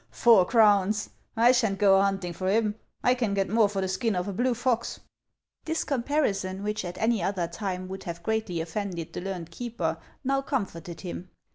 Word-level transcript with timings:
"Four 0.25 0.45
crowns! 0.45 1.11
I 1.37 1.51
sha' 1.51 1.73
n't 1.73 1.77
go 1.77 1.99
a 1.99 2.01
hunting 2.01 2.33
for 2.33 2.49
him. 2.49 2.73
I 3.03 3.13
can 3.13 3.35
get 3.35 3.49
more 3.51 3.69
for 3.69 3.81
the 3.81 3.87
skin 3.87 4.15
of 4.15 4.27
a 4.27 4.33
blue 4.33 4.55
fox." 4.55 4.99
This 5.65 5.83
comparison, 5.83 6.63
which 6.63 6.83
at 6.83 6.97
any 6.97 7.21
other 7.21 7.47
time 7.47 7.87
would 7.89 8.05
have 8.05 8.23
greatly 8.23 8.61
offended 8.61 9.13
the 9.13 9.21
learned 9.21 9.51
keeper, 9.51 9.99
now 10.23 10.41
comforted 10.41 11.01
him. 11.01 11.29